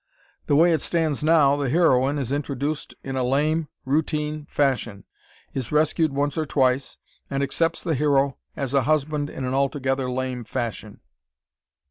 [0.47, 5.03] The way it stands now, the heroine is introduced in a lame, routine fashion;
[5.53, 6.97] is rescued once or twice;
[7.29, 11.01] and accepts the hero as a husband in an altogether lame fashion.